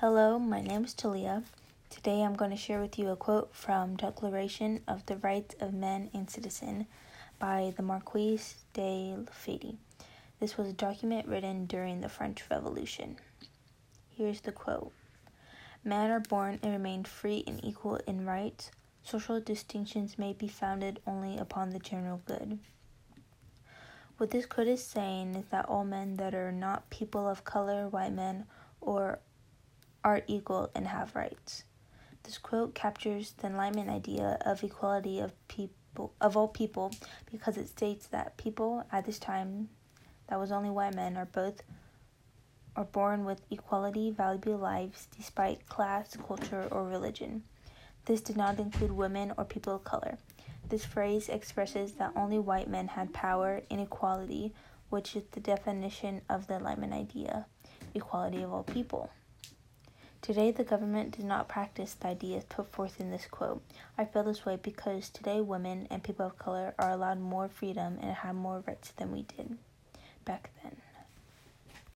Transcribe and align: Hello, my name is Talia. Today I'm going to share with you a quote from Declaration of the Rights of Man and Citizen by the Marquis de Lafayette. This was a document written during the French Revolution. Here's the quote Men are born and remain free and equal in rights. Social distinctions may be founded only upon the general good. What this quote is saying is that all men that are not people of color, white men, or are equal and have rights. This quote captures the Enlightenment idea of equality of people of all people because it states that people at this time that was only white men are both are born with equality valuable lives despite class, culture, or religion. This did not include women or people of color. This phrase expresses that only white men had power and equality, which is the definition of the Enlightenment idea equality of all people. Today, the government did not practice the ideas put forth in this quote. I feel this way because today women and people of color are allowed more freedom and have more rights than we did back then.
Hello, 0.00 0.38
my 0.38 0.62
name 0.62 0.84
is 0.84 0.94
Talia. 0.94 1.42
Today 1.90 2.22
I'm 2.22 2.32
going 2.32 2.50
to 2.50 2.56
share 2.56 2.80
with 2.80 2.98
you 2.98 3.10
a 3.10 3.16
quote 3.16 3.54
from 3.54 3.96
Declaration 3.96 4.80
of 4.88 5.04
the 5.04 5.18
Rights 5.18 5.54
of 5.60 5.74
Man 5.74 6.08
and 6.14 6.30
Citizen 6.30 6.86
by 7.38 7.74
the 7.76 7.82
Marquis 7.82 8.40
de 8.72 9.14
Lafayette. 9.14 9.74
This 10.40 10.56
was 10.56 10.68
a 10.68 10.72
document 10.72 11.28
written 11.28 11.66
during 11.66 12.00
the 12.00 12.08
French 12.08 12.42
Revolution. 12.50 13.18
Here's 14.08 14.40
the 14.40 14.52
quote 14.52 14.90
Men 15.84 16.10
are 16.10 16.18
born 16.18 16.58
and 16.62 16.72
remain 16.72 17.04
free 17.04 17.44
and 17.46 17.62
equal 17.62 17.96
in 18.06 18.24
rights. 18.24 18.70
Social 19.02 19.38
distinctions 19.38 20.18
may 20.18 20.32
be 20.32 20.48
founded 20.48 20.98
only 21.06 21.36
upon 21.36 21.68
the 21.68 21.78
general 21.78 22.22
good. 22.24 22.58
What 24.16 24.30
this 24.30 24.46
quote 24.46 24.66
is 24.66 24.82
saying 24.82 25.34
is 25.34 25.44
that 25.50 25.68
all 25.68 25.84
men 25.84 26.14
that 26.14 26.34
are 26.34 26.52
not 26.52 26.88
people 26.88 27.28
of 27.28 27.44
color, 27.44 27.86
white 27.86 28.14
men, 28.14 28.46
or 28.80 29.18
are 30.04 30.22
equal 30.26 30.70
and 30.74 30.86
have 30.86 31.14
rights. 31.14 31.64
This 32.22 32.38
quote 32.38 32.74
captures 32.74 33.32
the 33.32 33.46
Enlightenment 33.46 33.90
idea 33.90 34.38
of 34.44 34.62
equality 34.62 35.20
of 35.20 35.32
people 35.48 36.12
of 36.20 36.36
all 36.36 36.48
people 36.48 36.92
because 37.30 37.56
it 37.56 37.68
states 37.68 38.06
that 38.08 38.36
people 38.36 38.84
at 38.92 39.04
this 39.06 39.18
time 39.18 39.68
that 40.28 40.38
was 40.38 40.52
only 40.52 40.70
white 40.70 40.94
men 40.94 41.16
are 41.16 41.26
both 41.26 41.62
are 42.76 42.84
born 42.84 43.24
with 43.24 43.40
equality 43.50 44.10
valuable 44.10 44.56
lives 44.56 45.08
despite 45.16 45.66
class, 45.66 46.16
culture, 46.26 46.68
or 46.70 46.84
religion. 46.84 47.42
This 48.04 48.20
did 48.20 48.36
not 48.36 48.58
include 48.58 48.92
women 48.92 49.32
or 49.36 49.44
people 49.44 49.74
of 49.74 49.84
color. 49.84 50.18
This 50.68 50.84
phrase 50.84 51.28
expresses 51.28 51.92
that 51.94 52.12
only 52.14 52.38
white 52.38 52.68
men 52.68 52.88
had 52.88 53.12
power 53.12 53.62
and 53.70 53.80
equality, 53.80 54.54
which 54.88 55.16
is 55.16 55.24
the 55.32 55.40
definition 55.40 56.22
of 56.28 56.46
the 56.46 56.54
Enlightenment 56.54 56.92
idea 56.92 57.46
equality 57.94 58.42
of 58.42 58.52
all 58.52 58.62
people. 58.62 59.10
Today, 60.30 60.52
the 60.52 60.62
government 60.62 61.16
did 61.16 61.24
not 61.24 61.48
practice 61.48 61.94
the 61.94 62.06
ideas 62.06 62.44
put 62.48 62.70
forth 62.70 63.00
in 63.00 63.10
this 63.10 63.26
quote. 63.26 63.64
I 63.98 64.04
feel 64.04 64.22
this 64.22 64.46
way 64.46 64.54
because 64.62 65.08
today 65.10 65.40
women 65.40 65.88
and 65.90 66.04
people 66.04 66.24
of 66.24 66.38
color 66.38 66.72
are 66.78 66.92
allowed 66.92 67.18
more 67.18 67.48
freedom 67.48 67.98
and 68.00 68.12
have 68.12 68.36
more 68.36 68.62
rights 68.64 68.92
than 68.92 69.10
we 69.10 69.22
did 69.22 69.58
back 70.24 70.50
then. 70.54 70.59